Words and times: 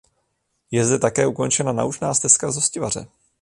Je 0.71 0.81
zde 0.85 0.97
také 0.99 1.27
ukončena 1.29 1.71
naučná 1.71 2.13
stezka 2.13 2.51
z 2.51 2.55
Hostivaře. 2.55 3.05